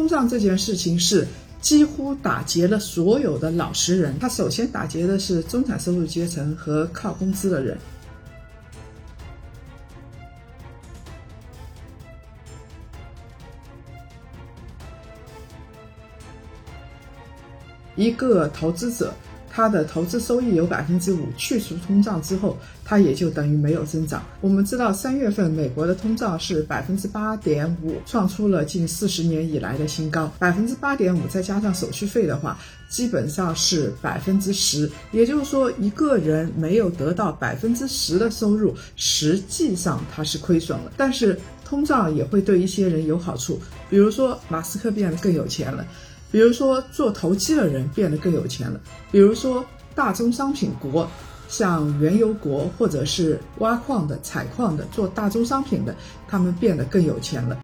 [0.00, 1.28] 通胀这件事情是
[1.60, 4.18] 几乎打劫了所有的老实人。
[4.18, 7.76] 他首先打劫的是中产收入阶层和靠工资的人。
[17.94, 19.12] 一个投资者。
[19.52, 24.22] 它的投资收益有百分之五，去除通胀之后，它也就等于没有增长。
[24.40, 30.32] 我们知道，三月份美国的通胀是百分之八点五，创出了近四十年以来的新高。
[30.38, 32.56] 百分之八点五再加上手续费的话，
[32.88, 34.88] 基本上是百分之十。
[35.10, 40.92] 也就是说，一个人没有得到百分之十的收入，实际上他是亏损了。
[40.96, 45.84] 但是通胀也会对一些人有好处，比如说马斯克变得更有钱了。
[46.30, 48.78] 比如说，做投机的人变得更有钱了；
[49.10, 51.08] 比如说，大宗商品国，
[51.48, 55.94] 像原油国或者是挖矿的、采矿的、做大宗商品的，
[56.28, 57.58] 他们变得更有钱了。